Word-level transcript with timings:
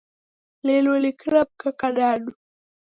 Linu 0.65 0.93
ni 1.01 1.11
kiramka 1.19 1.67
kadadu 1.79 2.31